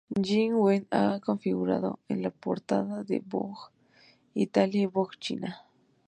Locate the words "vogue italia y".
3.19-4.85